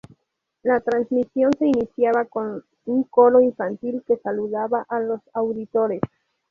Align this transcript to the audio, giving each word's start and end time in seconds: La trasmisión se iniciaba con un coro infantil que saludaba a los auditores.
La 0.63 0.79
trasmisión 0.79 1.51
se 1.59 1.67
iniciaba 1.67 2.25
con 2.25 2.65
un 2.85 3.03
coro 3.03 3.39
infantil 3.39 4.03
que 4.07 4.17
saludaba 4.17 4.83
a 4.89 4.99
los 4.99 5.21
auditores. 5.31 6.01